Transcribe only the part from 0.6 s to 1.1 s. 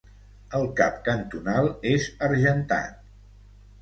cap